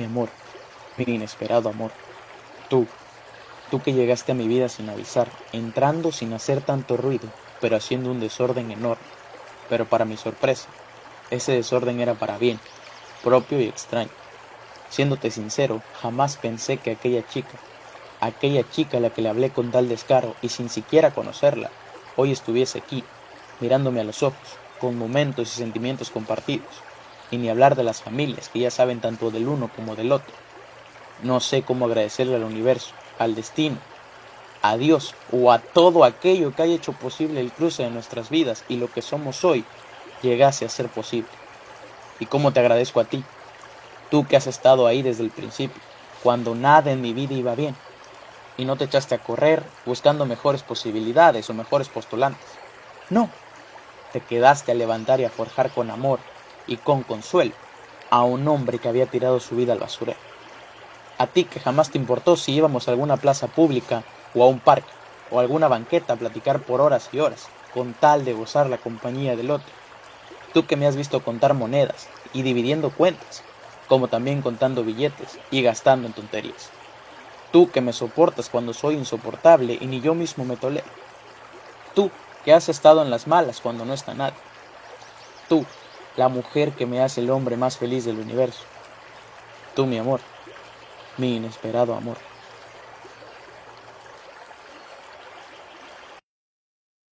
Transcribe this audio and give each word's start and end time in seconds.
mi 0.00 0.06
amor, 0.06 0.34
mi 0.96 1.04
inesperado 1.14 1.68
amor. 1.68 1.98
Tú, 2.68 2.94
tú 3.68 3.82
que 3.82 3.94
llegaste 3.94 4.32
a 4.32 4.36
mi 4.36 4.48
vida 4.48 4.68
sin 4.68 4.88
avisar, 4.90 5.38
entrando 5.52 6.12
sin 6.12 6.32
hacer 6.34 6.62
tanto 6.62 6.96
ruido, 6.96 7.34
pero 7.60 7.76
haciendo 7.76 8.10
un 8.10 8.20
desorden 8.20 8.70
enorme. 8.72 9.12
Pero 9.68 9.88
para 9.88 10.06
mi 10.06 10.16
sorpresa, 10.16 10.74
ese 11.30 11.52
desorden 11.52 12.00
era 12.00 12.18
para 12.18 12.38
bien, 12.38 12.62
propio 13.20 13.60
y 13.60 13.66
extraño. 13.66 14.16
Siéndote 14.88 15.30
sincero, 15.30 15.86
jamás 15.92 16.36
pensé 16.38 16.82
que 16.82 16.90
aquella 16.92 17.24
chica, 17.24 17.62
aquella 18.20 18.68
chica 18.68 18.98
a 18.98 19.00
la 19.00 19.12
que 19.12 19.22
le 19.22 19.28
hablé 19.30 19.52
con 19.52 19.70
tal 19.70 19.88
descaro 19.88 20.38
y 20.40 20.50
sin 20.50 20.70
siquiera 20.70 21.12
conocerla, 21.14 21.74
hoy 22.14 22.32
estuviese 22.32 22.78
aquí, 22.78 23.10
mirándome 23.58 24.00
a 24.00 24.04
los 24.04 24.22
ojos, 24.22 24.60
con 24.78 24.96
momentos 24.98 25.52
y 25.54 25.58
sentimientos 25.58 26.10
compartidos, 26.10 26.86
y 27.30 27.38
ni 27.38 27.48
hablar 27.48 27.76
de 27.76 27.84
las 27.84 28.02
familias 28.02 28.50
que 28.50 28.60
ya 28.60 28.70
saben 28.70 29.00
tanto 29.00 29.30
del 29.30 29.48
uno 29.48 29.72
como 29.72 29.96
del 29.96 30.12
otro. 30.12 30.36
No 31.16 31.40
sé 31.40 31.64
cómo 31.64 31.86
agradecerle 31.86 32.36
al 32.36 32.44
universo, 32.44 32.96
al 33.18 33.34
destino, 33.34 33.82
a 34.62 34.76
Dios 34.78 35.18
o 35.26 35.52
a 35.52 35.62
todo 35.62 36.04
aquello 36.04 36.54
que 36.54 36.62
haya 36.62 36.74
hecho 36.74 36.98
posible 36.98 37.40
el 37.40 37.54
cruce 37.54 37.84
de 37.84 37.90
nuestras 37.90 38.30
vidas 38.30 38.64
y 38.68 38.76
lo 38.76 38.92
que 38.92 39.02
somos 39.02 39.44
hoy 39.44 39.70
llegase 40.20 40.64
a 40.64 40.68
ser 40.70 40.92
posible. 40.92 41.40
Y 42.18 42.26
cómo 42.26 42.52
te 42.52 42.60
agradezco 42.60 43.00
a 43.00 43.08
ti, 43.08 43.30
Tú 44.08 44.28
que 44.28 44.36
has 44.36 44.46
estado 44.46 44.86
ahí 44.86 45.02
desde 45.02 45.22
el 45.24 45.32
principio, 45.32 45.84
cuando 46.18 46.54
nada 46.54 46.92
en 46.92 47.00
mi 47.00 47.14
vida 47.14 47.34
iba 47.34 47.54
bien, 47.54 47.82
y 48.56 48.64
no 48.64 48.76
te 48.76 48.84
echaste 48.84 49.14
a 49.14 49.22
correr 49.22 49.72
buscando 49.84 50.26
mejores 50.26 50.64
posibilidades 50.64 51.50
o 51.50 51.54
mejores 51.54 51.90
postulantes. 51.90 52.62
No, 53.08 53.38
te 54.10 54.24
quedaste 54.26 54.72
a 54.72 54.76
levantar 54.76 55.20
y 55.20 55.24
a 55.24 55.30
forjar 55.30 55.72
con 55.72 55.90
amor 55.90 56.26
y 56.70 56.78
con 56.78 57.02
consuelo 57.04 57.56
a 58.10 58.24
un 58.24 58.46
hombre 58.48 58.80
que 58.80 58.88
había 58.88 59.10
tirado 59.10 59.40
su 59.40 59.56
vida 59.56 59.72
al 59.74 59.80
basurero. 59.80 60.20
A 61.18 61.32
ti 61.32 61.46
que 61.46 61.60
jamás 61.60 61.90
te 61.90 61.98
importó 61.98 62.36
si 62.36 62.52
íbamos 62.52 62.88
a 62.88 62.92
alguna 62.92 63.20
plaza 63.20 63.48
pública 63.48 64.06
o 64.32 64.44
a 64.44 64.48
un 64.48 64.60
parque 64.60 64.94
o 65.28 65.38
a 65.38 65.42
alguna 65.42 65.68
banqueta 65.68 66.14
a 66.14 66.18
platicar 66.18 66.64
por 66.64 66.80
horas 66.80 67.08
y 67.12 67.18
horas, 67.20 67.52
con 67.70 67.94
tal 67.94 68.24
de 68.24 68.34
gozar 68.34 68.68
la 68.70 68.78
compañía 68.80 69.36
del 69.36 69.50
otro. 69.50 69.76
Tú 70.52 70.66
que 70.66 70.76
me 70.76 70.86
has 70.86 70.96
visto 70.96 71.22
contar 71.24 71.54
monedas 71.54 72.12
y 72.32 72.42
dividiendo 72.42 72.94
cuentas, 72.94 73.46
como 73.86 74.08
también 74.08 74.42
contando 74.42 74.84
billetes 74.84 75.40
y 75.50 75.62
gastando 75.62 76.08
en 76.08 76.14
tonterías. 76.14 76.74
Tú 77.50 77.70
que 77.72 77.80
me 77.82 77.92
soportas 77.92 78.50
cuando 78.50 78.74
soy 78.74 78.96
insoportable 78.96 79.78
y 79.80 79.88
ni 79.88 80.00
yo 80.02 80.14
mismo 80.14 80.44
me 80.44 80.56
tolero. 80.58 80.92
Tú 81.94 82.18
que 82.42 82.52
has 82.52 82.68
estado 82.68 83.00
en 83.02 83.10
las 83.10 83.28
malas 83.28 83.60
cuando 83.60 83.84
no 83.84 83.94
está 83.94 84.14
nadie. 84.14 84.42
Tú, 85.48 85.68
la 86.14 86.28
mujer 86.28 86.76
que 86.76 86.86
me 86.86 87.00
hace 87.00 87.20
el 87.20 87.30
hombre 87.30 87.56
más 87.56 87.78
feliz 87.78 88.04
del 88.04 88.20
universo. 88.20 88.68
Tú, 89.74 89.86
mi 89.86 89.98
amor, 89.98 90.30
mi 91.16 91.36
inesperado 91.36 91.94
amor. 91.94 92.29